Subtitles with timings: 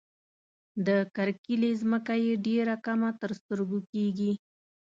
[0.85, 4.31] د کرکيلې ځمکه یې ډېره کمه تر سترګو کيږي.